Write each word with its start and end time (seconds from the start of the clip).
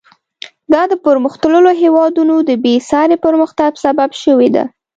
دا 0.73 0.81
د 0.91 0.93
پرمختللو 1.05 1.71
هېوادونو 1.81 2.35
د 2.49 2.51
بېساري 2.63 3.17
پرمختګ 3.25 3.71
سبب 3.85 4.09
شوې 4.23 4.49
ده. 4.55 4.63